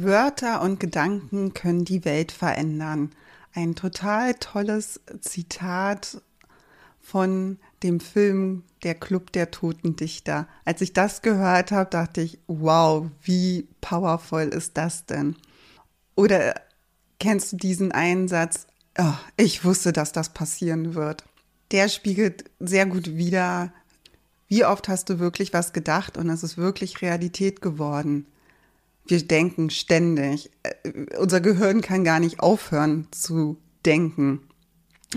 Wörter 0.00 0.62
und 0.62 0.78
Gedanken 0.78 1.54
können 1.54 1.84
die 1.84 2.04
Welt 2.04 2.30
verändern. 2.30 3.10
Ein 3.52 3.74
total 3.74 4.34
tolles 4.34 5.00
Zitat 5.20 6.22
von 7.00 7.58
dem 7.82 7.98
Film 7.98 8.62
Der 8.84 8.94
Club 8.94 9.32
der 9.32 9.50
Toten 9.50 9.96
Dichter. 9.96 10.46
Als 10.64 10.82
ich 10.82 10.92
das 10.92 11.20
gehört 11.20 11.72
habe, 11.72 11.90
dachte 11.90 12.20
ich, 12.20 12.38
wow, 12.46 13.06
wie 13.22 13.66
powerful 13.80 14.42
ist 14.42 14.76
das 14.76 15.04
denn? 15.06 15.34
Oder 16.14 16.54
kennst 17.18 17.52
du 17.52 17.56
diesen 17.56 17.90
Einsatz? 17.90 18.68
Oh, 18.98 19.14
ich 19.36 19.64
wusste, 19.64 19.92
dass 19.92 20.12
das 20.12 20.28
passieren 20.32 20.94
wird. 20.94 21.24
Der 21.72 21.88
spiegelt 21.88 22.44
sehr 22.60 22.86
gut 22.86 23.16
wider, 23.16 23.72
wie 24.46 24.64
oft 24.64 24.86
hast 24.86 25.10
du 25.10 25.18
wirklich 25.18 25.52
was 25.52 25.72
gedacht 25.72 26.16
und 26.16 26.30
es 26.30 26.44
ist 26.44 26.56
wirklich 26.56 27.02
Realität 27.02 27.60
geworden. 27.60 28.26
Wir 29.08 29.26
denken 29.26 29.70
ständig. 29.70 30.50
Äh, 30.62 31.16
unser 31.16 31.40
Gehirn 31.40 31.80
kann 31.80 32.04
gar 32.04 32.20
nicht 32.20 32.40
aufhören 32.40 33.08
zu 33.10 33.56
denken. 33.84 34.42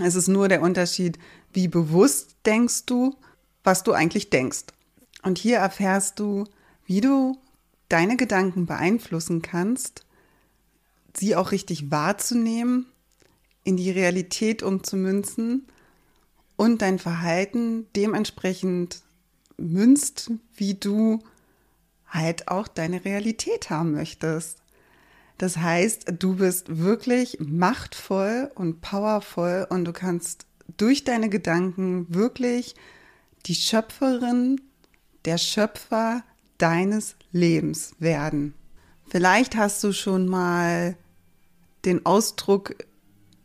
Es 0.02 0.14
ist 0.14 0.28
nur 0.28 0.48
der 0.48 0.62
Unterschied, 0.62 1.18
wie 1.52 1.68
bewusst 1.68 2.36
denkst 2.46 2.86
du, 2.86 3.14
was 3.62 3.84
du 3.84 3.92
eigentlich 3.92 4.30
denkst. 4.30 4.64
Und 5.22 5.38
hier 5.38 5.58
erfährst 5.58 6.18
du, 6.18 6.44
wie 6.86 7.00
du 7.00 7.38
deine 7.88 8.16
Gedanken 8.16 8.66
beeinflussen 8.66 9.42
kannst, 9.42 10.06
sie 11.14 11.36
auch 11.36 11.52
richtig 11.52 11.90
wahrzunehmen, 11.90 12.86
in 13.64 13.76
die 13.76 13.90
Realität 13.90 14.62
umzumünzen 14.62 15.66
und 16.56 16.82
dein 16.82 16.98
Verhalten 16.98 17.86
dementsprechend 17.94 19.02
münzt, 19.56 20.32
wie 20.56 20.74
du 20.74 21.22
halt 22.12 22.48
auch 22.48 22.68
deine 22.68 23.04
Realität 23.04 23.70
haben 23.70 23.92
möchtest. 23.92 24.58
Das 25.38 25.56
heißt, 25.56 26.14
du 26.18 26.36
bist 26.36 26.78
wirklich 26.78 27.38
machtvoll 27.40 28.50
und 28.54 28.80
powervoll 28.80 29.66
und 29.70 29.84
du 29.84 29.92
kannst 29.92 30.46
durch 30.76 31.04
deine 31.04 31.28
Gedanken 31.28 32.06
wirklich 32.14 32.74
die 33.46 33.54
Schöpferin, 33.54 34.60
der 35.24 35.38
Schöpfer 35.38 36.22
deines 36.58 37.16
Lebens 37.32 37.94
werden. 37.98 38.54
Vielleicht 39.08 39.56
hast 39.56 39.82
du 39.82 39.92
schon 39.92 40.26
mal 40.26 40.96
den 41.84 42.06
Ausdruck 42.06 42.76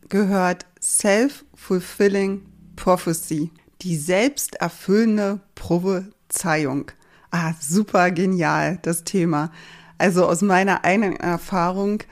gehört, 0.08 0.66
Self-Fulfilling 0.80 2.46
Prophecy, 2.76 3.50
die 3.82 3.96
selbsterfüllende 3.96 5.40
Prophezeiung. 5.54 6.92
Ah, 7.30 7.52
super 7.60 8.10
genial, 8.10 8.78
das 8.82 9.04
Thema. 9.04 9.52
Also 9.98 10.26
aus 10.26 10.42
meiner 10.42 10.84
eigenen 10.84 11.16
Erfahrung 11.16 12.02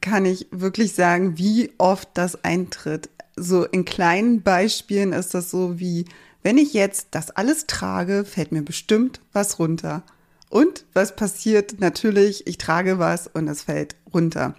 kann 0.00 0.24
ich 0.24 0.46
wirklich 0.50 0.94
sagen, 0.94 1.38
wie 1.38 1.72
oft 1.78 2.08
das 2.14 2.44
eintritt. 2.44 3.10
So 3.36 3.64
in 3.64 3.84
kleinen 3.84 4.42
Beispielen 4.42 5.12
ist 5.12 5.34
das 5.34 5.50
so 5.50 5.78
wie, 5.78 6.06
wenn 6.42 6.58
ich 6.58 6.72
jetzt 6.72 7.08
das 7.12 7.30
alles 7.30 7.66
trage, 7.66 8.24
fällt 8.24 8.50
mir 8.52 8.62
bestimmt 8.62 9.20
was 9.32 9.58
runter. 9.58 10.02
Und 10.48 10.84
was 10.94 11.14
passiert? 11.14 11.80
Natürlich, 11.80 12.46
ich 12.46 12.58
trage 12.58 12.98
was 12.98 13.28
und 13.28 13.46
es 13.46 13.62
fällt 13.62 13.94
runter. 14.12 14.54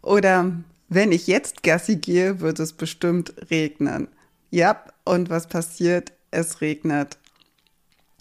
Oder 0.00 0.52
wenn 0.88 1.10
ich 1.10 1.26
jetzt 1.26 1.62
Gassi 1.64 1.96
gehe, 1.96 2.40
wird 2.40 2.60
es 2.60 2.72
bestimmt 2.72 3.34
regnen. 3.50 4.08
Ja, 4.50 4.82
und 5.04 5.28
was 5.28 5.48
passiert? 5.48 6.12
Es 6.30 6.60
regnet. 6.60 7.18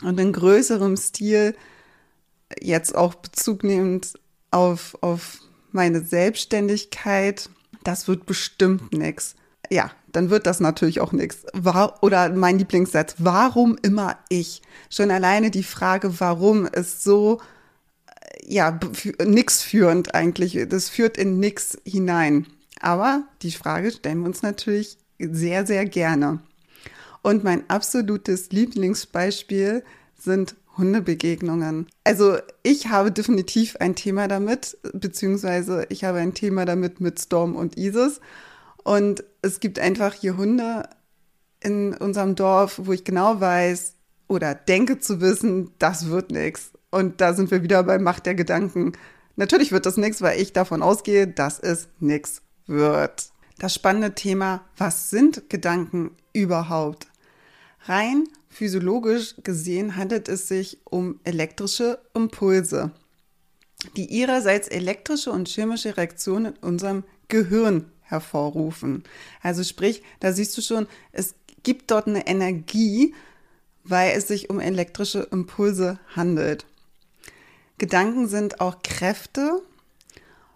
Und 0.03 0.19
in 0.19 0.33
größerem 0.33 0.95
Stil, 0.97 1.55
jetzt 2.61 2.95
auch 2.95 3.15
Bezug 3.15 3.63
nehmend 3.63 4.13
auf, 4.51 4.97
auf 5.01 5.39
meine 5.71 6.01
Selbstständigkeit, 6.01 7.49
das 7.83 8.07
wird 8.07 8.25
bestimmt 8.25 8.93
nichts. 8.93 9.35
Ja, 9.69 9.91
dann 10.11 10.29
wird 10.29 10.45
das 10.45 10.59
natürlich 10.59 11.01
auch 11.01 11.11
nichts. 11.11 11.45
Oder 12.01 12.29
mein 12.29 12.57
Lieblingssatz, 12.57 13.15
warum 13.17 13.77
immer 13.81 14.17
ich? 14.29 14.61
Schon 14.89 15.11
alleine 15.11 15.51
die 15.51 15.63
Frage, 15.63 16.19
warum, 16.19 16.65
ist 16.65 17.03
so, 17.03 17.41
ja, 18.45 18.79
nix 19.25 19.61
führend 19.61 20.15
eigentlich. 20.15 20.57
Das 20.69 20.89
führt 20.89 21.17
in 21.17 21.39
nix 21.39 21.77
hinein. 21.85 22.47
Aber 22.79 23.23
die 23.41 23.51
Frage 23.51 23.91
stellen 23.91 24.19
wir 24.19 24.27
uns 24.27 24.41
natürlich 24.41 24.97
sehr, 25.19 25.65
sehr 25.65 25.85
gerne. 25.85 26.39
Und 27.27 27.43
mein 27.43 27.69
absolutes 27.69 28.51
Lieblingsbeispiel 28.51 29.83
sind 30.17 30.55
Hundebegegnungen. 30.77 31.87
Also 32.05 32.37
ich 32.63 32.87
habe 32.87 33.11
definitiv 33.11 33.75
ein 33.81 33.95
Thema 33.95 34.29
damit, 34.29 34.77
beziehungsweise 34.93 35.85
ich 35.89 36.05
habe 36.05 36.19
ein 36.19 36.35
Thema 36.35 36.63
damit 36.63 37.01
mit 37.01 37.19
Storm 37.19 37.57
und 37.57 37.77
Isis. 37.77 38.21
Und 38.85 39.25
es 39.41 39.59
gibt 39.59 39.77
einfach 39.77 40.13
hier 40.13 40.37
Hunde 40.37 40.87
in 41.59 41.93
unserem 41.95 42.35
Dorf, 42.35 42.79
wo 42.85 42.93
ich 42.93 43.03
genau 43.03 43.41
weiß 43.41 43.95
oder 44.29 44.55
denke 44.55 44.99
zu 44.99 45.19
wissen, 45.19 45.71
das 45.79 46.07
wird 46.07 46.31
nichts. 46.31 46.71
Und 46.91 47.19
da 47.19 47.33
sind 47.33 47.51
wir 47.51 47.61
wieder 47.61 47.83
bei 47.83 47.99
Macht 47.99 48.25
der 48.25 48.35
Gedanken. 48.35 48.93
Natürlich 49.35 49.73
wird 49.73 49.85
das 49.85 49.97
nichts, 49.97 50.21
weil 50.21 50.39
ich 50.39 50.53
davon 50.53 50.81
ausgehe, 50.81 51.27
dass 51.27 51.59
es 51.59 51.89
nichts 51.99 52.41
wird. 52.67 53.31
Das 53.59 53.73
spannende 53.73 54.15
Thema, 54.15 54.63
was 54.77 55.09
sind 55.09 55.49
Gedanken 55.49 56.11
überhaupt? 56.31 57.07
Rein 57.87 58.27
physiologisch 58.49 59.35
gesehen 59.43 59.95
handelt 59.95 60.29
es 60.29 60.47
sich 60.47 60.79
um 60.83 61.19
elektrische 61.23 61.99
Impulse, 62.13 62.91
die 63.95 64.05
ihrerseits 64.05 64.67
elektrische 64.67 65.31
und 65.31 65.47
chemische 65.47 65.95
Reaktionen 65.95 66.55
in 66.55 66.63
unserem 66.63 67.03
Gehirn 67.27 67.91
hervorrufen. 68.01 69.03
Also 69.41 69.63
sprich, 69.63 70.01
da 70.19 70.33
siehst 70.33 70.57
du 70.57 70.61
schon, 70.61 70.87
es 71.11 71.35
gibt 71.63 71.91
dort 71.91 72.07
eine 72.07 72.27
Energie, 72.27 73.13
weil 73.83 74.17
es 74.17 74.27
sich 74.27 74.49
um 74.49 74.59
elektrische 74.59 75.27
Impulse 75.31 75.99
handelt. 76.15 76.65
Gedanken 77.77 78.27
sind 78.27 78.59
auch 78.59 78.81
Kräfte. 78.83 79.61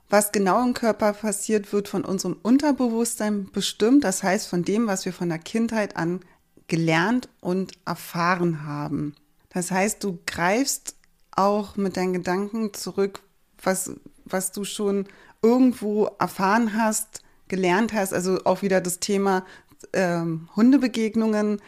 Was 0.10 0.32
genau 0.32 0.66
im 0.66 0.74
Körper 0.74 1.14
passiert, 1.14 1.72
wird 1.72 1.88
von 1.88 2.04
unserem 2.04 2.38
Unterbewusstsein 2.42 3.50
bestimmt. 3.52 4.04
Das 4.04 4.24
heißt, 4.24 4.48
von 4.48 4.64
dem, 4.64 4.88
was 4.88 5.06
wir 5.06 5.14
von 5.14 5.30
der 5.30 5.40
Kindheit 5.40 5.96
an 5.96 6.22
gelernt 6.72 7.28
und 7.42 7.74
erfahren 7.86 8.64
haben. 8.66 9.14
Das 9.50 9.72
heißt, 9.72 10.02
du 10.06 10.20
greifst 10.26 10.96
auch 11.32 11.76
mit 11.76 11.98
deinen 11.98 12.14
Gedanken 12.14 12.74
zurück, 12.74 13.20
was, 13.62 13.92
was 14.24 14.54
du 14.54 14.64
schon 14.64 15.06
irgendwo 15.42 16.06
erfahren 16.18 16.78
hast, 16.78 17.24
gelernt 17.50 17.92
hast. 17.92 18.14
Also 18.14 18.40
auch 18.46 18.62
wieder 18.62 18.80
das 18.80 19.02
Thema 19.02 19.46
ähm, 19.92 20.48
Hundebegegnungen. 20.56 21.62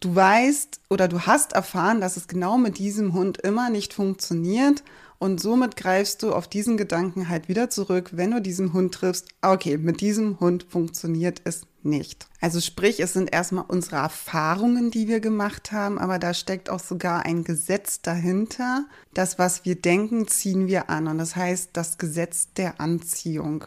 Du 0.00 0.14
weißt 0.14 0.80
oder 0.88 1.06
du 1.06 1.26
hast 1.26 1.52
erfahren, 1.52 2.00
dass 2.00 2.16
es 2.16 2.26
genau 2.26 2.56
mit 2.56 2.78
diesem 2.78 3.12
Hund 3.12 3.36
immer 3.42 3.68
nicht 3.68 3.92
funktioniert 3.92 4.82
und 5.18 5.38
somit 5.38 5.76
greifst 5.76 6.22
du 6.22 6.32
auf 6.32 6.48
diesen 6.48 6.78
Gedanken 6.78 7.28
halt 7.28 7.50
wieder 7.50 7.68
zurück, 7.68 8.12
wenn 8.12 8.30
du 8.30 8.40
diesen 8.40 8.72
Hund 8.72 8.94
triffst. 8.94 9.28
Okay, 9.42 9.76
mit 9.76 10.00
diesem 10.00 10.40
Hund 10.40 10.64
funktioniert 10.66 11.42
es 11.44 11.66
nicht. 11.84 12.28
Also 12.40 12.60
sprich, 12.60 13.00
es 13.00 13.12
sind 13.12 13.32
erstmal 13.32 13.64
unsere 13.68 13.96
Erfahrungen, 13.96 14.90
die 14.90 15.08
wir 15.08 15.20
gemacht 15.20 15.72
haben, 15.72 15.98
aber 15.98 16.18
da 16.18 16.34
steckt 16.34 16.70
auch 16.70 16.80
sogar 16.80 17.24
ein 17.24 17.44
Gesetz 17.44 18.02
dahinter. 18.02 18.86
Das, 19.14 19.38
was 19.38 19.64
wir 19.64 19.76
denken, 19.76 20.28
ziehen 20.28 20.66
wir 20.66 20.90
an. 20.90 21.06
Und 21.06 21.18
das 21.18 21.36
heißt 21.36 21.70
das 21.72 21.98
Gesetz 21.98 22.52
der 22.54 22.80
Anziehung. 22.80 23.64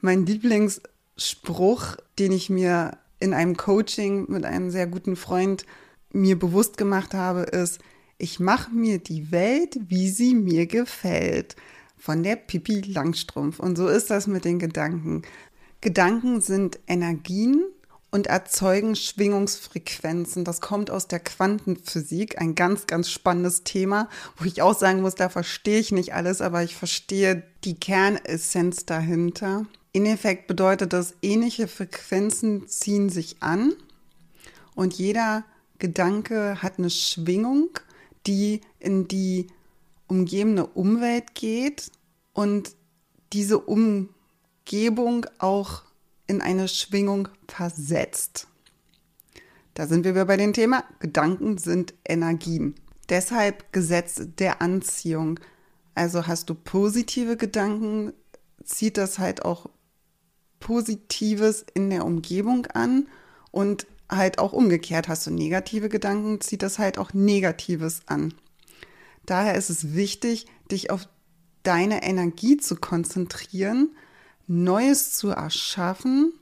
Mein 0.00 0.26
Lieblingsspruch, 0.26 1.96
den 2.18 2.32
ich 2.32 2.50
mir 2.50 2.98
in 3.20 3.34
einem 3.34 3.56
Coaching 3.56 4.26
mit 4.30 4.44
einem 4.44 4.70
sehr 4.70 4.86
guten 4.86 5.16
Freund 5.16 5.66
mir 6.12 6.38
bewusst 6.38 6.76
gemacht 6.76 7.14
habe, 7.14 7.42
ist, 7.42 7.80
ich 8.18 8.40
mache 8.40 8.72
mir 8.72 8.98
die 8.98 9.30
Welt, 9.30 9.78
wie 9.88 10.08
sie 10.08 10.34
mir 10.34 10.66
gefällt. 10.66 11.56
Von 11.96 12.22
der 12.22 12.36
Pippi 12.36 12.80
Langstrumpf. 12.80 13.58
Und 13.58 13.76
so 13.76 13.88
ist 13.88 14.10
das 14.10 14.28
mit 14.28 14.44
den 14.44 14.60
Gedanken. 14.60 15.22
Gedanken 15.80 16.40
sind 16.40 16.80
Energien 16.86 17.64
und 18.10 18.26
erzeugen 18.26 18.96
Schwingungsfrequenzen. 18.96 20.44
Das 20.44 20.60
kommt 20.60 20.90
aus 20.90 21.08
der 21.08 21.20
Quantenphysik, 21.20 22.40
ein 22.40 22.54
ganz, 22.54 22.86
ganz 22.86 23.10
spannendes 23.10 23.64
Thema, 23.64 24.08
wo 24.36 24.44
ich 24.44 24.62
auch 24.62 24.76
sagen 24.76 25.02
muss, 25.02 25.14
da 25.14 25.28
verstehe 25.28 25.78
ich 25.78 25.92
nicht 25.92 26.14
alles, 26.14 26.40
aber 26.40 26.62
ich 26.62 26.74
verstehe 26.74 27.44
die 27.64 27.74
Kernessenz 27.74 28.86
dahinter. 28.86 29.66
In 29.92 30.06
Effekt 30.06 30.46
bedeutet 30.46 30.92
das, 30.92 31.14
ähnliche 31.22 31.68
Frequenzen 31.68 32.66
ziehen 32.66 33.10
sich 33.10 33.36
an 33.40 33.74
und 34.74 34.94
jeder 34.94 35.44
Gedanke 35.78 36.62
hat 36.62 36.78
eine 36.78 36.90
Schwingung, 36.90 37.70
die 38.26 38.62
in 38.78 39.06
die 39.06 39.48
umgebende 40.06 40.66
Umwelt 40.66 41.34
geht 41.34 41.90
und 42.32 42.72
diese 43.32 43.58
Umgebung 44.68 45.24
auch 45.38 45.82
in 46.26 46.42
eine 46.42 46.68
Schwingung 46.68 47.28
versetzt. 47.48 48.48
Da 49.72 49.86
sind 49.86 50.04
wir 50.04 50.12
wieder 50.12 50.26
bei 50.26 50.36
dem 50.36 50.52
Thema, 50.52 50.84
Gedanken 50.98 51.56
sind 51.56 51.94
Energien. 52.06 52.74
Deshalb 53.08 53.72
Gesetz 53.72 54.20
der 54.38 54.60
Anziehung. 54.60 55.40
Also 55.94 56.26
hast 56.26 56.50
du 56.50 56.54
positive 56.54 57.38
Gedanken, 57.38 58.12
zieht 58.62 58.98
das 58.98 59.18
halt 59.18 59.42
auch 59.42 59.70
Positives 60.60 61.64
in 61.72 61.88
der 61.88 62.04
Umgebung 62.04 62.66
an 62.66 63.08
und 63.50 63.86
halt 64.10 64.38
auch 64.38 64.52
umgekehrt 64.52 65.08
hast 65.08 65.26
du 65.26 65.30
negative 65.30 65.88
Gedanken, 65.88 66.42
zieht 66.42 66.60
das 66.60 66.78
halt 66.78 66.98
auch 66.98 67.14
Negatives 67.14 68.02
an. 68.04 68.34
Daher 69.24 69.54
ist 69.54 69.70
es 69.70 69.94
wichtig, 69.94 70.44
dich 70.70 70.90
auf 70.90 71.08
deine 71.62 72.02
Energie 72.02 72.58
zu 72.58 72.76
konzentrieren, 72.76 73.94
Neues 74.48 75.14
zu 75.14 75.28
erschaffen, 75.28 76.32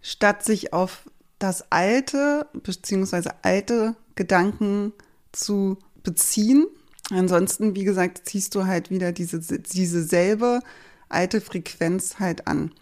statt 0.00 0.44
sich 0.44 0.72
auf 0.72 1.10
das 1.38 1.72
alte 1.72 2.46
bzw. 2.52 3.30
alte 3.42 3.96
Gedanken 4.14 4.92
zu 5.32 5.78
beziehen. 6.02 6.66
Ansonsten, 7.10 7.74
wie 7.74 7.84
gesagt, 7.84 8.28
ziehst 8.28 8.54
du 8.54 8.66
halt 8.66 8.90
wieder 8.90 9.10
diese, 9.12 9.40
diese 9.40 10.02
selbe 10.02 10.60
alte 11.08 11.40
Frequenz 11.40 12.20
halt 12.20 12.46
an. 12.46 12.72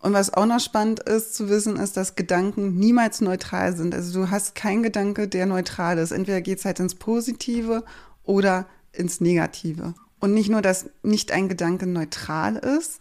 Und 0.00 0.12
was 0.12 0.32
auch 0.32 0.46
noch 0.46 0.60
spannend 0.60 1.00
ist 1.00 1.34
zu 1.34 1.48
wissen, 1.48 1.76
ist, 1.76 1.96
dass 1.96 2.14
Gedanken 2.14 2.76
niemals 2.76 3.20
neutral 3.20 3.76
sind. 3.76 3.94
Also 3.94 4.20
du 4.20 4.30
hast 4.30 4.54
keinen 4.54 4.84
Gedanke, 4.84 5.26
der 5.26 5.46
neutral 5.46 5.98
ist. 5.98 6.12
Entweder 6.12 6.40
geht 6.40 6.58
es 6.58 6.64
halt 6.64 6.78
ins 6.78 6.94
Positive 6.94 7.82
oder 8.22 8.66
ins 8.92 9.20
Negative. 9.20 9.94
Und 10.20 10.34
nicht 10.34 10.50
nur, 10.50 10.62
dass 10.62 10.90
nicht 11.02 11.32
ein 11.32 11.48
Gedanke 11.48 11.86
neutral 11.86 12.56
ist, 12.56 13.00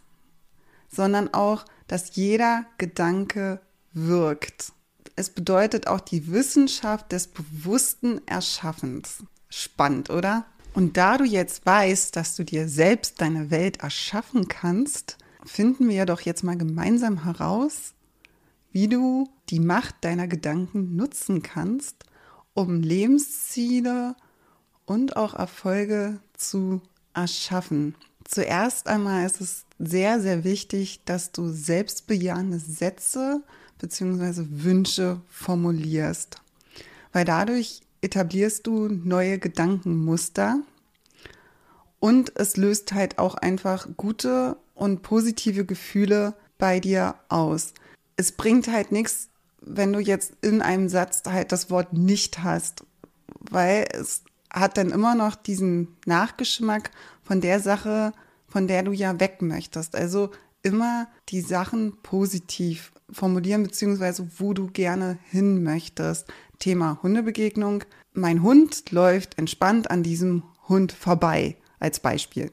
sondern 0.87 1.33
auch, 1.33 1.65
dass 1.87 2.15
jeder 2.15 2.65
Gedanke 2.77 3.61
wirkt. 3.93 4.71
Es 5.15 5.29
bedeutet 5.29 5.87
auch 5.87 5.99
die 5.99 6.31
Wissenschaft 6.31 7.11
des 7.11 7.27
bewussten 7.27 8.21
Erschaffens. 8.27 9.23
Spannend, 9.49 10.09
oder? 10.09 10.45
Und 10.73 10.97
da 10.97 11.17
du 11.17 11.23
jetzt 11.23 11.65
weißt, 11.65 12.15
dass 12.15 12.35
du 12.35 12.43
dir 12.43 12.67
selbst 12.67 13.19
deine 13.21 13.49
Welt 13.49 13.77
erschaffen 13.77 14.47
kannst, 14.47 15.17
finden 15.43 15.89
wir 15.89 16.05
doch 16.05 16.21
jetzt 16.21 16.43
mal 16.43 16.57
gemeinsam 16.57 17.23
heraus, 17.23 17.93
wie 18.71 18.87
du 18.87 19.27
die 19.49 19.59
Macht 19.59 19.95
deiner 20.01 20.27
Gedanken 20.27 20.95
nutzen 20.95 21.41
kannst, 21.41 22.03
um 22.53 22.81
Lebensziele 22.81 24.15
und 24.85 25.15
auch 25.15 25.33
Erfolge 25.33 26.19
zu 26.33 26.81
erschaffen. 27.13 27.95
Zuerst 28.23 28.87
einmal 28.87 29.25
ist 29.25 29.41
es 29.41 29.66
sehr, 29.79 30.19
sehr 30.19 30.43
wichtig, 30.43 31.01
dass 31.05 31.31
du 31.31 31.49
selbstbejahende 31.49 32.59
Sätze 32.59 33.41
bzw. 33.79 34.45
Wünsche 34.49 35.21
formulierst, 35.29 36.41
weil 37.13 37.25
dadurch 37.25 37.81
etablierst 38.01 38.65
du 38.67 38.87
neue 38.87 39.39
Gedankenmuster 39.39 40.59
und 41.99 42.31
es 42.35 42.57
löst 42.57 42.93
halt 42.93 43.17
auch 43.19 43.35
einfach 43.35 43.87
gute 43.97 44.57
und 44.75 45.01
positive 45.01 45.65
Gefühle 45.65 46.33
bei 46.57 46.79
dir 46.79 47.15
aus. 47.29 47.73
Es 48.15 48.31
bringt 48.31 48.67
halt 48.67 48.91
nichts, 48.91 49.29
wenn 49.61 49.93
du 49.93 49.99
jetzt 49.99 50.33
in 50.41 50.61
einem 50.61 50.89
Satz 50.89 51.23
halt 51.25 51.51
das 51.51 51.69
Wort 51.69 51.93
nicht 51.93 52.43
hast, 52.43 52.83
weil 53.39 53.87
es 53.91 54.23
hat 54.51 54.77
dann 54.77 54.91
immer 54.91 55.15
noch 55.15 55.35
diesen 55.35 55.95
Nachgeschmack 56.05 56.91
von 57.23 57.41
der 57.41 57.59
Sache, 57.59 58.13
von 58.57 58.65
der 58.65 58.81
du 58.81 58.91
ja 58.91 59.19
weg 59.19 59.43
möchtest. 59.43 59.95
Also 59.95 60.31
immer 60.63 61.07
die 61.29 61.41
Sachen 61.41 61.95
positiv 62.01 62.91
formulieren, 63.11 63.61
beziehungsweise 63.61 64.27
wo 64.39 64.55
du 64.55 64.65
gerne 64.65 65.19
hin 65.29 65.61
möchtest. 65.61 66.25
Thema 66.57 66.97
Hundebegegnung. 67.03 67.83
Mein 68.13 68.41
Hund 68.41 68.89
läuft 68.89 69.37
entspannt 69.37 69.91
an 69.91 70.01
diesem 70.01 70.41
Hund 70.67 70.91
vorbei, 70.91 71.55
als 71.77 71.99
Beispiel. 71.99 72.51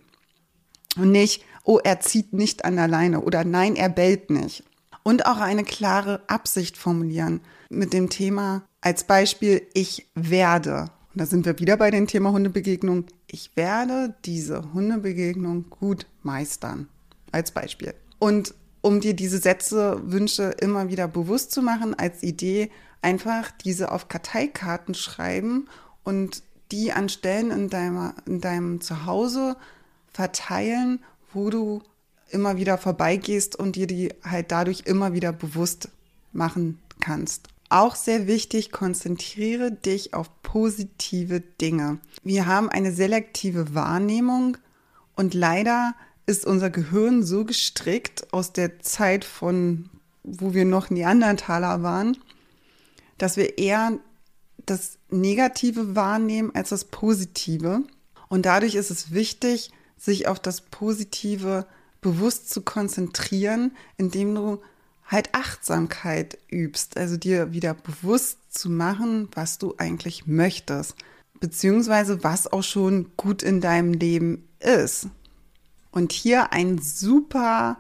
Und 0.99 1.11
nicht, 1.11 1.43
oh, 1.65 1.81
er 1.83 2.01
zieht 2.01 2.35
nicht 2.35 2.67
an 2.67 2.77
der 2.77 2.87
Leine 2.87 3.23
oder 3.23 3.43
nein, 3.43 3.75
er 3.75 3.89
bellt 3.89 4.29
nicht. 4.29 4.63
Und 5.05 5.25
auch 5.25 5.39
eine 5.39 5.65
klare 5.65 6.21
Absicht 6.27 6.77
formulieren 6.77 7.41
mit 7.71 7.95
dem 7.95 8.11
Thema 8.11 8.67
als 8.83 9.05
Beispiel, 9.05 9.67
ich 9.73 10.07
werde. 10.15 10.91
Und 11.15 11.21
da 11.21 11.27
sind 11.27 11.47
wir 11.47 11.61
wieder 11.61 11.77
bei 11.77 11.93
dem 11.93 12.09
Thema 12.09 12.33
Hundebegegnung. 12.33 13.05
Ich 13.29 13.53
werde 13.55 14.15
diese 14.25 14.73
Hundebegegnung 14.73 15.71
gut 15.71 16.07
meistern. 16.25 16.89
Als 17.31 17.53
Beispiel. 17.53 17.95
Und 18.19 18.53
um 18.81 19.01
dir 19.01 19.15
diese 19.15 19.39
Sätze, 19.39 20.01
Wünsche 20.05 20.55
immer 20.61 20.89
wieder 20.89 21.07
bewusst 21.07 21.53
zu 21.53 21.63
machen, 21.63 21.95
als 21.95 22.25
Idee, 22.25 22.71
einfach 23.01 23.53
diese 23.53 23.93
auf 23.93 24.09
Karteikarten 24.09 24.95
schreiben 24.95 25.69
und 26.03 26.43
die 26.73 26.93
an 26.93 27.09
Stellen 27.09 27.53
in, 27.53 27.71
deiner, 27.71 28.15
in 28.27 28.41
deinem 28.41 28.81
Zuhause 28.81 29.57
verteilen, 30.13 30.99
wo 31.33 31.49
du 31.49 31.83
immer 32.31 32.57
wieder 32.57 32.77
vorbeigehst 32.77 33.55
und 33.57 33.77
dir 33.77 33.87
die 33.87 34.13
halt 34.25 34.51
dadurch 34.51 34.83
immer 34.87 35.13
wieder 35.13 35.33
bewusst 35.33 35.91
machen 36.33 36.81
kannst. 37.01 37.54
Auch 37.75 37.97
sehr 37.97 38.29
wichtig, 38.29 38.71
konzentriere 38.71 39.73
dich 39.73 40.15
auf 40.15 40.31
positive 40.45 41.41
Dinge. 41.41 41.99
Wir 42.23 42.47
haben 42.47 42.69
eine 42.69 42.93
selektive 42.93 43.75
Wahrnehmung 43.75 44.59
und 45.17 45.35
leider 45.35 45.97
ist 46.25 46.47
unser 46.47 46.71
Gehirn 46.71 47.25
so 47.25 47.45
gestrickt 47.45 48.33
aus 48.33 48.53
der 48.53 48.79
Zeit 48.79 49.25
von, 49.25 49.91
wo 50.23 50.55
wir 50.55 50.65
noch 50.65 50.89
Neandertaler 50.89 51.83
waren, 51.83 52.17
dass 53.19 53.37
wir 53.37 53.59
eher 53.59 53.99
das 54.67 54.99
Negative 55.11 55.97
wahrnehmen 55.97 56.53
als 56.55 56.69
das 56.69 56.85
Positive. 56.85 57.83
Und 58.29 58.47
dadurch 58.47 58.77
ist 58.77 58.93
es 58.93 59.11
wichtig, 59.13 59.73
sich 59.97 60.29
auf 60.29 60.39
das 60.39 60.61
Positive 60.61 61.67
bewusst 62.01 62.51
zu 62.51 62.63
konzentrieren, 62.63 63.73
indem 63.97 64.33
du 64.33 64.61
halt 65.07 65.35
Achtsamkeit 65.35 66.39
übst, 66.51 66.97
also 66.97 67.17
dir 67.17 67.53
wieder 67.53 67.75
bewusst 67.75 68.39
zu 68.49 68.71
machen, 68.71 69.29
was 69.35 69.59
du 69.59 69.75
eigentlich 69.79 70.27
möchtest, 70.27 70.97
beziehungsweise 71.41 72.25
was 72.25 72.53
auch 72.53 72.63
schon 72.63 73.11
gut 73.17 73.43
in 73.43 73.61
deinem 73.61 73.93
Leben 73.93 74.49
ist. 74.61 75.09
Und 75.91 76.13
hier 76.13 76.53
ein 76.53 76.79
super 76.79 77.79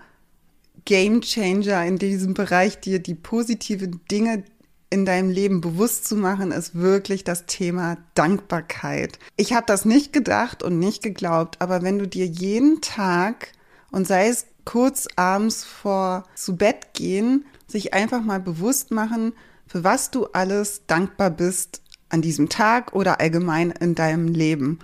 Game 0.84 1.22
Changer 1.22 1.84
in 1.86 1.98
diesem 1.98 2.34
Bereich, 2.34 2.78
dir 2.78 2.98
die 2.98 3.14
positiven 3.14 4.00
Dinge 4.10 4.44
in 4.90 5.04
deinem 5.04 5.30
Leben 5.30 5.60
bewusst 5.60 6.06
zu 6.06 6.14
machen, 6.14 6.52
ist 6.52 6.76
wirklich 6.76 7.24
das 7.24 7.46
Thema 7.46 7.96
Dankbarkeit. 8.14 9.18
Ich 9.36 9.52
habe 9.52 9.66
das 9.66 9.84
nicht 9.84 10.12
gedacht 10.12 10.62
und 10.62 10.78
nicht 10.78 11.02
geglaubt, 11.02 11.56
aber 11.60 11.82
wenn 11.82 11.98
du 11.98 12.06
dir 12.06 12.26
jeden 12.26 12.80
Tag 12.80 13.48
und 13.90 14.06
sei 14.06 14.28
es 14.28 14.46
kurz 14.64 15.08
abends 15.16 15.64
vor 15.64 16.24
zu 16.34 16.56
Bett 16.56 16.94
gehen, 16.94 17.44
sich 17.66 17.94
einfach 17.94 18.22
mal 18.22 18.40
bewusst 18.40 18.90
machen, 18.90 19.32
für 19.66 19.84
was 19.84 20.10
du 20.10 20.26
alles 20.26 20.82
dankbar 20.86 21.30
bist 21.30 21.82
an 22.08 22.22
diesem 22.22 22.48
Tag 22.48 22.92
oder 22.92 23.20
allgemein 23.20 23.70
in 23.70 23.94
deinem 23.94 24.28
Leben. 24.28 24.78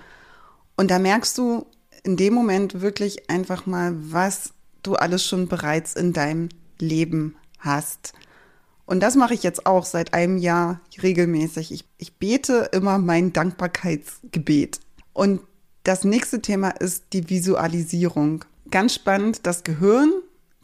Und 0.77 0.91
da 0.91 0.99
merkst 0.99 1.37
du 1.39 1.67
in 2.03 2.17
dem 2.17 2.35
Moment 2.35 2.81
wirklich 2.81 3.31
einfach 3.31 3.67
mal, 3.67 3.95
was 3.95 4.53
du 4.83 4.95
alles 4.95 5.25
schon 5.27 5.49
bereits 5.49 5.95
in 5.95 6.13
deinem 6.13 6.49
Leben 6.79 7.37
hast. 7.59 8.15
Und 8.87 9.01
das 9.01 9.15
mache 9.15 9.35
ich 9.35 9.43
jetzt 9.43 9.67
auch 9.67 9.85
seit 9.85 10.15
einem 10.15 10.39
Jahr 10.39 10.81
regelmäßig. 11.01 11.71
Ich, 11.71 11.85
ich 11.99 12.17
bete 12.17 12.71
immer 12.73 12.99
mein 12.99 13.33
Dankbarkeitsgebet. 13.33 14.81
Und 15.13 15.43
das 15.85 16.05
nächste 16.05 16.43
Thema 16.43 16.71
ist 16.71 17.05
die 17.13 17.31
Visualisierung. 17.31 18.45
Ganz 18.71 18.95
spannend, 18.95 19.47
das 19.47 19.65
Gehirn 19.65 20.13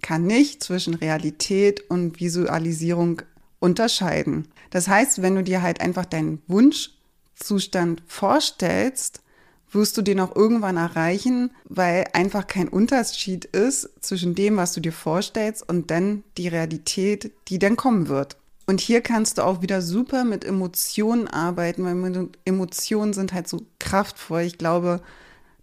kann 0.03 0.25
nicht 0.25 0.63
zwischen 0.63 0.95
Realität 0.95 1.91
und 1.91 2.21
Visualisierung 2.21 3.23
unterscheiden. 3.59 4.49
Das 4.71 4.89
heißt, 4.89 5.23
wenn 5.23 5.35
du 5.35 5.43
dir 5.43 5.63
halt 5.63 5.81
einfach 5.81 6.05
deinen 6.05 6.43
Wunschzustand 6.47 8.03
vorstellst, 8.07 9.23
wirst 9.73 9.97
du 9.97 10.03
den 10.03 10.21
auch 10.21 10.37
irgendwann 10.37 10.77
erreichen, 10.77 11.51
weil 11.65 12.05
einfach 12.13 12.47
kein 12.47 12.69
Unterschied 12.69 13.45
ist 13.47 13.91
zwischen 14.01 14.35
dem, 14.35 14.57
was 14.57 14.73
du 14.73 14.81
dir 14.81 14.93
vorstellst 14.93 15.69
und 15.69 15.91
dann 15.91 16.23
die 16.37 16.49
Realität, 16.49 17.33
die 17.49 17.59
dann 17.59 17.77
kommen 17.77 18.09
wird. 18.09 18.37
Und 18.67 18.81
hier 18.81 19.01
kannst 19.01 19.39
du 19.39 19.43
auch 19.43 19.63
wieder 19.63 19.81
super 19.83 20.25
mit 20.25 20.45
Emotionen 20.45 21.29
arbeiten, 21.29 21.85
weil 21.85 22.29
Emotionen 22.45 23.13
sind 23.13 23.33
halt 23.33 23.49
so 23.49 23.63
kraftvoll. 23.79 24.43
Ich 24.43 24.59
glaube, 24.59 25.01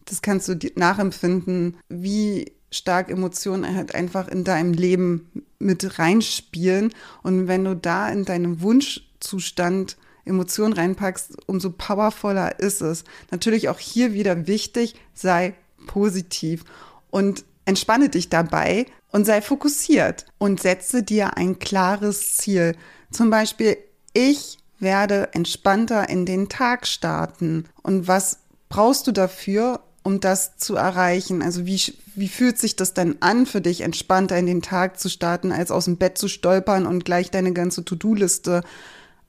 das 0.05 0.21
kannst 0.21 0.47
du 0.47 0.57
nachempfinden, 0.75 1.77
wie 1.89 2.51
stark 2.71 3.09
Emotionen 3.09 3.75
halt 3.75 3.95
einfach 3.95 4.27
in 4.27 4.43
deinem 4.43 4.73
Leben 4.73 5.43
mit 5.59 5.99
reinspielen. 5.99 6.93
Und 7.21 7.47
wenn 7.47 7.63
du 7.63 7.75
da 7.75 8.09
in 8.09 8.25
deinem 8.25 8.61
Wunschzustand 8.61 9.97
Emotionen 10.25 10.73
reinpackst, 10.73 11.37
umso 11.47 11.69
powervoller 11.69 12.59
ist 12.59 12.81
es. 12.81 13.03
Natürlich 13.31 13.69
auch 13.69 13.79
hier 13.79 14.13
wieder 14.13 14.47
wichtig, 14.47 14.95
sei 15.13 15.53
positiv 15.85 16.63
und 17.09 17.43
entspanne 17.65 18.09
dich 18.09 18.29
dabei 18.29 18.85
und 19.11 19.25
sei 19.25 19.41
fokussiert 19.41 20.25
und 20.37 20.61
setze 20.61 21.03
dir 21.03 21.37
ein 21.37 21.59
klares 21.59 22.37
Ziel. 22.37 22.75
Zum 23.11 23.29
Beispiel, 23.29 23.77
ich 24.13 24.57
werde 24.79 25.33
entspannter 25.33 26.09
in 26.09 26.25
den 26.25 26.49
Tag 26.49 26.87
starten. 26.87 27.65
Und 27.81 28.07
was 28.07 28.39
brauchst 28.69 29.07
du 29.07 29.11
dafür, 29.11 29.81
um 30.03 30.19
das 30.19 30.57
zu 30.57 30.75
erreichen? 30.75 31.41
Also 31.41 31.65
wie, 31.65 31.81
wie 32.15 32.27
fühlt 32.27 32.57
sich 32.57 32.75
das 32.75 32.93
denn 32.93 33.17
an 33.21 33.45
für 33.45 33.61
dich, 33.61 33.81
entspannter 33.81 34.37
in 34.37 34.45
den 34.45 34.61
Tag 34.61 34.99
zu 34.99 35.09
starten, 35.09 35.51
als 35.51 35.71
aus 35.71 35.85
dem 35.85 35.97
Bett 35.97 36.17
zu 36.17 36.27
stolpern 36.27 36.85
und 36.85 37.05
gleich 37.05 37.31
deine 37.31 37.53
ganze 37.53 37.83
To-Do-Liste 37.83 38.63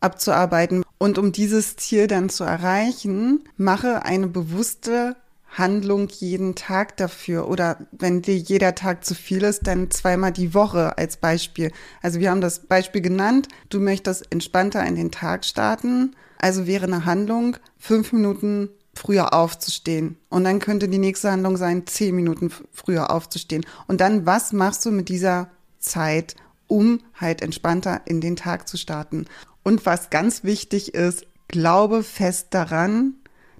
abzuarbeiten? 0.00 0.84
Und 0.98 1.18
um 1.18 1.32
dieses 1.32 1.76
Ziel 1.76 2.06
dann 2.06 2.28
zu 2.28 2.44
erreichen, 2.44 3.44
mache 3.56 4.04
eine 4.04 4.26
bewusste 4.26 5.16
Handlung 5.56 6.08
jeden 6.08 6.54
Tag 6.54 6.96
dafür. 6.96 7.48
Oder 7.48 7.78
wenn 7.92 8.22
dir 8.22 8.36
jeder 8.36 8.74
Tag 8.74 9.04
zu 9.04 9.14
viel 9.14 9.42
ist, 9.42 9.66
dann 9.66 9.90
zweimal 9.90 10.32
die 10.32 10.54
Woche 10.54 10.98
als 10.98 11.16
Beispiel. 11.16 11.70
Also 12.02 12.20
wir 12.20 12.30
haben 12.30 12.40
das 12.40 12.60
Beispiel 12.60 13.00
genannt. 13.00 13.48
Du 13.68 13.80
möchtest 13.80 14.30
entspannter 14.32 14.84
in 14.84 14.96
den 14.96 15.10
Tag 15.10 15.44
starten. 15.44 16.16
Also 16.38 16.66
wäre 16.66 16.86
eine 16.86 17.04
Handlung 17.04 17.56
fünf 17.78 18.12
Minuten 18.12 18.68
früher 18.94 19.34
aufzustehen. 19.34 20.16
Und 20.28 20.44
dann 20.44 20.58
könnte 20.58 20.88
die 20.88 20.98
nächste 20.98 21.30
Handlung 21.30 21.56
sein, 21.56 21.86
zehn 21.86 22.14
Minuten 22.14 22.50
früher 22.72 23.10
aufzustehen. 23.10 23.64
Und 23.86 24.00
dann, 24.00 24.26
was 24.26 24.52
machst 24.52 24.84
du 24.86 24.90
mit 24.90 25.08
dieser 25.08 25.48
Zeit, 25.78 26.36
um 26.66 27.00
halt 27.14 27.42
entspannter 27.42 28.02
in 28.06 28.20
den 28.20 28.36
Tag 28.36 28.68
zu 28.68 28.76
starten? 28.76 29.26
Und 29.62 29.86
was 29.86 30.10
ganz 30.10 30.44
wichtig 30.44 30.94
ist, 30.94 31.26
glaube 31.48 32.02
fest 32.02 32.48
daran, 32.50 33.14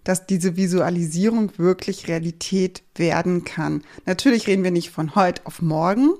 dass 0.04 0.26
diese 0.26 0.56
Visualisierung 0.56 1.52
wirklich 1.56 2.08
Realität 2.08 2.82
werden 2.94 3.44
kann. 3.44 3.82
Natürlich 4.04 4.46
reden 4.46 4.62
wir 4.62 4.70
nicht 4.70 4.90
von 4.90 5.14
heute 5.14 5.46
auf 5.46 5.62
morgen, 5.62 6.10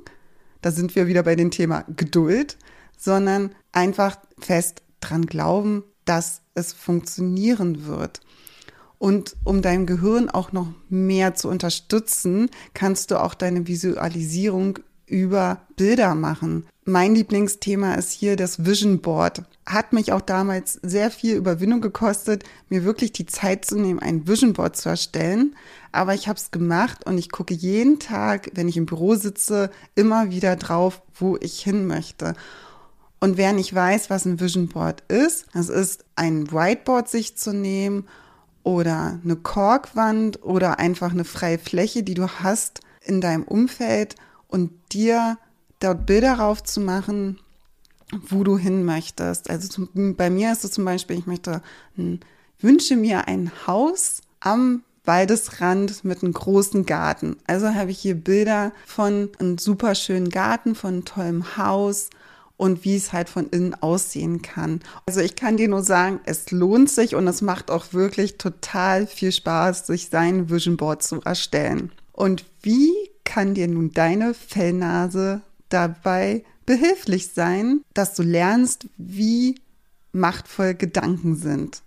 da 0.63 0.71
sind 0.71 0.95
wir 0.97 1.07
wieder 1.07 1.23
bei 1.23 1.37
dem 1.37 1.51
Thema 1.51 1.85
Geduld, 1.95 2.57
sondern 2.97 3.55
einfach 3.73 4.17
fest 4.39 4.83
dran 5.01 5.27
glauben, 5.27 5.85
dass 6.07 6.41
es 6.55 6.73
funktionieren 6.73 7.87
wird. 7.87 8.21
Und 9.05 9.37
um 9.45 9.61
dein 9.61 9.85
Gehirn 9.85 10.31
auch 10.31 10.53
noch 10.53 10.69
mehr 10.89 11.35
zu 11.35 11.51
unterstützen, 11.51 12.49
kannst 12.73 13.11
du 13.11 13.21
auch 13.21 13.35
deine 13.35 13.67
Visualisierung 13.67 14.79
über 15.05 15.61
Bilder 15.77 16.15
machen. 16.15 16.65
Mein 16.87 17.15
Lieblingsthema 17.15 17.97
ist 17.97 18.13
hier 18.13 18.37
das 18.37 18.65
Vision 18.65 19.03
Board. 19.03 19.43
Hat 19.67 19.93
mich 19.93 20.11
auch 20.15 20.23
damals 20.23 20.81
sehr 20.83 21.11
viel 21.11 21.35
Überwindung 21.35 21.83
gekostet, 21.83 22.45
mir 22.71 22.85
wirklich 22.85 23.13
die 23.13 23.27
Zeit 23.27 23.67
zu 23.67 23.79
nehmen, 23.79 23.99
ein 23.99 24.27
Vision 24.27 24.55
Board 24.55 24.75
zu 24.75 24.89
erstellen. 24.89 25.55
Aber 25.93 26.15
ich 26.15 26.27
habe 26.27 26.39
es 26.39 26.51
gemacht 26.51 27.05
und 27.05 27.19
ich 27.19 27.31
gucke 27.31 27.53
jeden 27.53 27.99
Tag, 27.99 28.53
wenn 28.55 28.69
ich 28.69 28.79
im 28.79 28.87
Büro 28.87 29.17
sitze, 29.17 29.71
immer 29.95 30.31
wieder 30.31 30.57
drauf, 30.57 31.03
wo 31.15 31.37
ich 31.43 31.61
hin 31.61 31.87
möchte. 31.87 32.33
Und 33.21 33.37
wer 33.37 33.53
nicht 33.53 33.75
weiß, 33.75 34.09
was 34.09 34.25
ein 34.25 34.41
Vision 34.41 34.69
Board 34.69 35.03
ist, 35.09 35.45
das 35.53 35.69
ist 35.69 36.07
ein 36.17 36.51
Whiteboard 36.51 37.11
sich 37.11 37.37
zu 37.37 37.53
nehmen 37.53 38.07
oder 38.65 39.21
eine 39.23 39.37
Korkwand 39.37 40.43
oder 40.43 40.81
einfach 40.81 41.13
eine 41.13 41.25
freie 41.25 41.59
Fläche, 41.59 42.03
die 42.03 42.15
du 42.15 42.29
hast 42.29 42.81
in 43.01 43.21
deinem 43.21 43.45
Umfeld 43.45 44.17
und 44.49 44.73
dir 44.93 45.39
dort 45.79 46.07
Bilder 46.07 46.35
raufzumachen, 46.35 47.39
wo 48.29 48.43
du 48.43 48.59
hin 48.59 48.85
möchtest. 48.85 49.51
Also 49.51 49.69
zum, 49.69 50.17
bei 50.17 50.31
mir 50.31 50.51
ist 50.51 50.65
es 50.65 50.73
zum 50.73 50.85
Beispiel, 50.85 51.19
ich 51.19 51.27
möchte, 51.27 51.63
wünsche 52.59 52.97
mir 52.97 53.29
ein 53.29 53.53
Haus 53.67 54.23
am 54.41 54.83
Waldesrand 55.05 56.03
mit 56.05 56.23
einem 56.23 56.33
großen 56.33 56.87
Garten. 56.87 57.37
Also 57.47 57.75
habe 57.75 57.91
ich 57.91 57.99
hier 57.99 58.15
Bilder 58.15 58.73
von 58.87 59.31
einem 59.39 59.59
super 59.59 59.95
schönen 59.95 60.31
Garten, 60.31 60.75
von 60.75 60.95
einem 60.95 61.05
tollen 61.05 61.57
Haus 61.59 62.09
und 62.57 62.85
wie 62.85 62.97
es 62.97 63.13
halt 63.13 63.29
von 63.29 63.49
innen 63.49 63.75
aussehen 63.75 64.43
kann. 64.43 64.81
Also 65.07 65.21
ich 65.21 65.37
kann 65.37 65.57
dir 65.57 65.69
nur 65.69 65.83
sagen, 65.83 66.21
es 66.25 66.51
lohnt 66.51 66.91
sich 66.91 67.15
und 67.15 67.27
es 67.27 67.43
macht 67.43 67.71
auch 67.71 67.93
wirklich 67.93 68.39
total 68.39 69.07
viel 69.07 69.33
Spaß, 69.33 69.87
sich 69.87 70.09
sein 70.11 70.51
Vision 70.51 70.77
Board 70.77 71.03
zu 71.03 71.21
erstellen. 71.23 71.93
Und 72.13 72.45
wie 72.63 72.93
kann 73.25 73.55
dir 73.55 73.69
nun 73.69 73.93
deine 73.93 74.35
Fellnase 74.35 75.43
dabei 75.69 76.45
behilflich 76.67 77.31
sein, 77.35 77.81
dass 77.93 78.15
du 78.15 78.23
lernst, 78.23 78.87
wie 78.97 79.57
machtvoll 80.13 80.75
Gedanken 80.75 81.37
sind? 81.37 81.83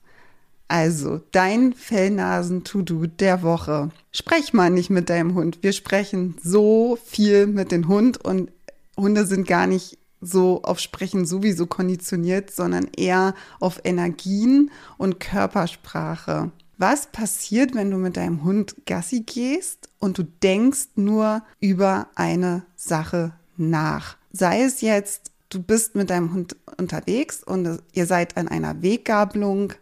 Also, 0.69 1.21
dein 1.31 1.71
Fellnasen-To-Do 1.71 3.05
der 3.05 3.41
Woche. 3.41 3.89
Sprech 4.11 4.51
mal 4.51 4.69
nicht 4.69 4.89
mit 4.89 5.09
deinem 5.09 5.33
Hund. 5.33 5.59
Wir 5.61 5.71
sprechen 5.71 6.35
so 6.43 6.97
viel 7.05 7.47
mit 7.47 7.71
dem 7.71 7.87
Hund 7.87 8.23
und 8.23 8.51
Hunde 8.97 9.25
sind 9.25 9.47
gar 9.47 9.65
nicht 9.65 9.97
so 10.21 10.61
auf 10.63 10.79
Sprechen 10.79 11.25
sowieso 11.25 11.67
konditioniert, 11.67 12.51
sondern 12.51 12.87
eher 12.95 13.33
auf 13.59 13.81
Energien 13.83 14.71
und 14.97 15.19
Körpersprache. 15.19 16.51
Was 16.77 17.07
passiert, 17.07 17.73
wenn 17.73 17.89
du 17.89 17.97
mit 17.97 18.17
deinem 18.17 18.43
Hund 18.43 18.75
Gassi 18.85 19.21
gehst 19.21 19.89
und 19.99 20.17
du 20.17 20.23
denkst 20.23 20.89
nur 20.95 21.41
über 21.59 22.07
eine 22.15 22.63
Sache 22.75 23.33
nach? 23.57 24.17
Sei 24.31 24.61
es 24.61 24.81
jetzt, 24.81 25.31
du 25.49 25.61
bist 25.61 25.95
mit 25.95 26.11
deinem 26.11 26.33
Hund 26.33 26.55
unterwegs 26.77 27.43
und 27.43 27.79
ihr 27.93 28.05
seid 28.05 28.37
an 28.37 28.47
einer 28.47 28.83
Weggabelung 28.83 29.73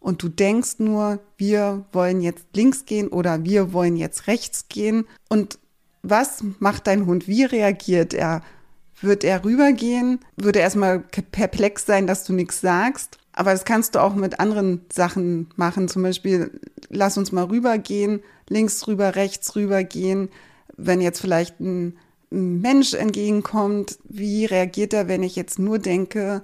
und 0.00 0.22
du 0.22 0.28
denkst 0.28 0.76
nur, 0.78 1.20
wir 1.36 1.86
wollen 1.92 2.20
jetzt 2.20 2.46
links 2.54 2.84
gehen 2.84 3.08
oder 3.08 3.44
wir 3.44 3.72
wollen 3.72 3.96
jetzt 3.96 4.26
rechts 4.26 4.68
gehen. 4.68 5.06
Und 5.28 5.58
was 6.02 6.42
macht 6.58 6.86
dein 6.86 7.06
Hund? 7.06 7.26
Wie 7.26 7.44
reagiert 7.44 8.14
er? 8.14 8.42
Wird 9.00 9.24
er 9.24 9.44
rübergehen? 9.44 10.20
Würde 10.36 10.58
er 10.58 10.64
erstmal 10.64 11.00
perplex 11.00 11.86
sein, 11.86 12.06
dass 12.06 12.24
du 12.24 12.32
nichts 12.32 12.60
sagst? 12.60 13.18
Aber 13.32 13.52
das 13.52 13.64
kannst 13.64 13.94
du 13.94 14.02
auch 14.02 14.14
mit 14.14 14.40
anderen 14.40 14.80
Sachen 14.92 15.48
machen. 15.54 15.86
Zum 15.86 16.02
Beispiel, 16.02 16.50
lass 16.88 17.16
uns 17.16 17.30
mal 17.30 17.44
rübergehen, 17.44 18.20
links 18.48 18.86
rüber, 18.88 19.14
rechts 19.14 19.54
rübergehen. 19.54 20.28
Wenn 20.76 21.00
jetzt 21.00 21.20
vielleicht 21.20 21.60
ein 21.60 21.96
Mensch 22.30 22.94
entgegenkommt, 22.94 23.98
wie 24.04 24.44
reagiert 24.44 24.92
er, 24.92 25.08
wenn 25.08 25.22
ich 25.22 25.36
jetzt 25.36 25.58
nur 25.58 25.78
denke, 25.78 26.42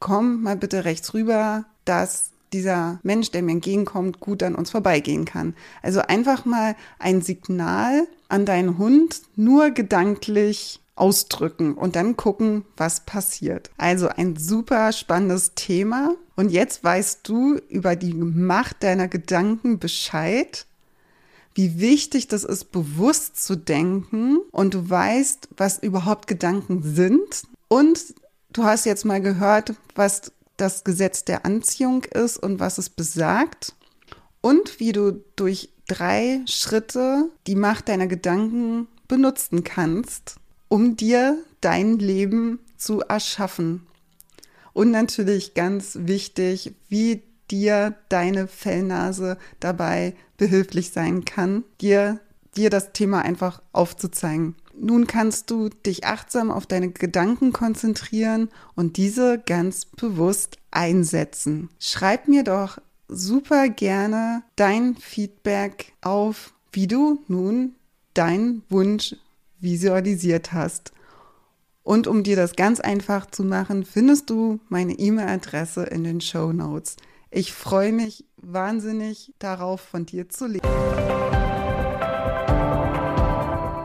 komm 0.00 0.42
mal 0.42 0.56
bitte 0.56 0.84
rechts 0.84 1.12
rüber, 1.14 1.66
dass 1.84 2.30
dieser 2.52 3.00
Mensch, 3.02 3.30
der 3.30 3.42
mir 3.42 3.52
entgegenkommt, 3.52 4.20
gut 4.20 4.42
an 4.42 4.54
uns 4.54 4.70
vorbeigehen 4.70 5.24
kann. 5.24 5.54
Also 5.82 6.00
einfach 6.00 6.44
mal 6.44 6.76
ein 6.98 7.20
Signal 7.20 8.06
an 8.28 8.46
deinen 8.46 8.78
Hund, 8.78 9.20
nur 9.36 9.70
gedanklich 9.70 10.80
ausdrücken 10.96 11.74
und 11.74 11.94
dann 11.94 12.16
gucken, 12.16 12.64
was 12.76 13.00
passiert. 13.00 13.70
Also 13.76 14.08
ein 14.08 14.36
super 14.36 14.92
spannendes 14.92 15.52
Thema. 15.54 16.14
Und 16.34 16.50
jetzt 16.50 16.82
weißt 16.82 17.20
du 17.28 17.58
über 17.68 17.96
die 17.96 18.14
Macht 18.14 18.82
deiner 18.82 19.06
Gedanken 19.06 19.78
Bescheid, 19.78 20.66
wie 21.54 21.80
wichtig 21.80 22.28
das 22.28 22.44
ist, 22.44 22.72
bewusst 22.72 23.42
zu 23.42 23.56
denken 23.56 24.38
und 24.50 24.74
du 24.74 24.90
weißt, 24.90 25.48
was 25.56 25.78
überhaupt 25.78 26.26
Gedanken 26.26 26.82
sind. 26.82 27.44
Und 27.68 28.14
du 28.52 28.64
hast 28.64 28.84
jetzt 28.84 29.04
mal 29.04 29.20
gehört, 29.20 29.74
was 29.94 30.32
das 30.56 30.84
Gesetz 30.84 31.24
der 31.24 31.44
Anziehung 31.44 32.04
ist 32.04 32.38
und 32.38 32.60
was 32.60 32.78
es 32.78 32.90
besagt. 32.90 33.74
Und 34.40 34.80
wie 34.80 34.92
du 34.92 35.24
durch 35.34 35.70
drei 35.88 36.42
Schritte 36.46 37.30
die 37.46 37.56
Macht 37.56 37.88
deiner 37.88 38.06
Gedanken 38.06 38.86
benutzen 39.08 39.64
kannst, 39.64 40.36
um 40.68 40.96
dir 40.96 41.38
dein 41.60 41.98
Leben 41.98 42.58
zu 42.76 43.00
erschaffen. 43.00 43.86
Und 44.72 44.90
natürlich 44.90 45.54
ganz 45.54 45.98
wichtig, 46.02 46.74
wie 46.88 47.22
dir 47.50 47.94
deine 48.08 48.48
Fellnase 48.48 49.38
dabei 49.60 50.14
behilflich 50.36 50.90
sein 50.90 51.24
kann, 51.24 51.64
dir, 51.80 52.20
dir 52.56 52.70
das 52.70 52.92
Thema 52.92 53.22
einfach 53.22 53.62
aufzuzeigen. 53.72 54.56
Nun 54.78 55.06
kannst 55.06 55.50
du 55.50 55.70
dich 55.70 56.04
achtsam 56.04 56.50
auf 56.50 56.66
deine 56.66 56.90
Gedanken 56.90 57.52
konzentrieren 57.52 58.50
und 58.74 58.98
diese 58.98 59.38
ganz 59.38 59.86
bewusst 59.86 60.58
einsetzen. 60.70 61.70
Schreib 61.78 62.28
mir 62.28 62.44
doch 62.44 62.78
super 63.08 63.68
gerne 63.68 64.42
dein 64.56 64.96
Feedback 64.96 65.92
auf, 66.02 66.52
wie 66.72 66.86
du 66.86 67.22
nun 67.28 67.74
deinen 68.12 68.62
Wunsch 68.68 69.16
visualisiert 69.60 70.52
hast. 70.52 70.92
Und 71.82 72.06
um 72.08 72.22
dir 72.22 72.36
das 72.36 72.56
ganz 72.56 72.80
einfach 72.80 73.30
zu 73.30 73.44
machen, 73.44 73.84
findest 73.84 74.28
du 74.30 74.58
meine 74.68 74.92
E-Mail-Adresse 74.94 75.84
in 75.84 76.02
den 76.04 76.20
Show 76.20 76.52
Notes. 76.52 76.96
Ich 77.30 77.52
freue 77.52 77.92
mich 77.92 78.24
wahnsinnig 78.36 79.32
darauf, 79.38 79.80
von 79.80 80.06
dir 80.06 80.28
zu 80.28 80.46
lesen. 80.46 80.66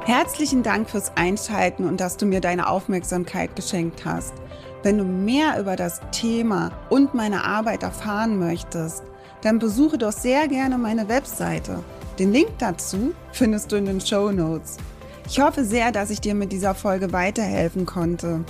Herzlichen 0.06 0.64
Dank 0.64 0.90
fürs 0.90 1.16
Einschalten 1.16 1.88
und 1.88 2.02
dass 2.02 2.18
du 2.18 2.26
mir 2.26 2.42
deine 2.42 2.68
Aufmerksamkeit 2.68 3.56
geschenkt 3.56 4.04
hast. 4.04 4.34
Wenn 4.84 4.98
du 4.98 5.04
mehr 5.04 5.60
über 5.60 5.76
das 5.76 6.02
Thema 6.12 6.72
und 6.90 7.14
meine 7.14 7.44
Arbeit 7.44 7.84
erfahren 7.84 8.40
möchtest, 8.40 9.04
dann 9.42 9.60
besuche 9.60 9.98
doch 9.98 10.12
sehr 10.12 10.48
gerne 10.48 10.78
meine 10.78 11.08
Webseite. 11.08 11.84
Den 12.18 12.32
Link 12.32 12.50
dazu 12.58 13.14
findest 13.32 13.72
du 13.72 13.76
in 13.76 13.86
den 13.86 14.02
Show 14.02 14.32
Notes. 14.32 14.78
Ich 15.32 15.40
hoffe 15.40 15.64
sehr, 15.64 15.94
dass 15.94 16.10
ich 16.10 16.20
dir 16.20 16.36
mit 16.36 16.52
dieser 16.52 16.76
Folge 16.76 17.14
weiterhelfen 17.14 17.86
konnte. 17.86 18.44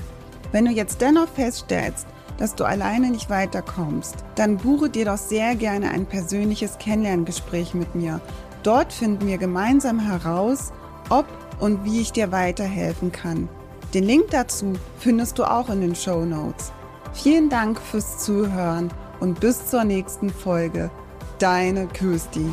Wenn 0.51 0.65
du 0.65 0.71
jetzt 0.71 0.99
dennoch 0.99 1.27
feststellst, 1.27 2.07
dass 2.39 2.55
du 2.55 2.63
alleine 2.63 3.11
nicht 3.11 3.29
weiterkommst, 3.29 4.15
dann 4.33 4.57
buche 4.57 4.89
dir 4.89 5.05
doch 5.05 5.19
sehr 5.19 5.53
gerne 5.53 5.91
ein 5.91 6.07
persönliches 6.07 6.79
Kennenlerngespräch 6.79 7.75
mit 7.75 7.93
mir. 7.93 8.19
Dort 8.63 8.93
finden 8.93 9.27
wir 9.27 9.37
gemeinsam 9.37 9.99
heraus, 9.99 10.73
ob 11.11 11.27
und 11.59 11.85
wie 11.85 12.01
ich 12.01 12.13
dir 12.13 12.31
weiterhelfen 12.31 13.11
kann. 13.11 13.47
Den 13.93 14.05
Link 14.05 14.31
dazu 14.31 14.73
findest 14.97 15.37
du 15.37 15.43
auch 15.43 15.69
in 15.69 15.81
den 15.81 15.95
Show 15.95 16.25
Notes. 16.25 16.71
Vielen 17.13 17.49
Dank 17.51 17.79
fürs 17.79 18.17
Zuhören 18.17 18.89
und 19.19 19.39
bis 19.39 19.67
zur 19.67 19.83
nächsten 19.83 20.31
Folge. 20.31 20.89
Deine 21.37 21.85
Kirsti. 21.85 22.47